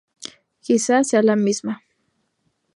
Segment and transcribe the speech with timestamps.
[0.63, 1.83] Quizás sea la misma.